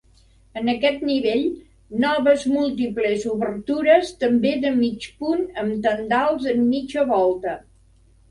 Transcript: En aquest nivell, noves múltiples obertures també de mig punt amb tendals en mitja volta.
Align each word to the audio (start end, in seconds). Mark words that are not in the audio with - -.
En 0.59 0.69
aquest 0.71 1.01
nivell, 1.07 1.43
noves 2.05 2.45
múltiples 2.53 3.25
obertures 3.33 4.09
també 4.23 4.53
de 4.63 4.71
mig 4.79 5.05
punt 5.21 5.45
amb 5.65 5.75
tendals 5.87 6.49
en 6.55 6.65
mitja 6.73 7.05
volta. 7.13 7.55